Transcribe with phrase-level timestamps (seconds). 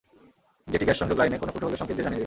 [0.71, 2.19] যেটি গ্যাস সংযোগ লাইনে কোনো ফুটো হলে সংকেত দিয়ে জানিয়ে দেবে।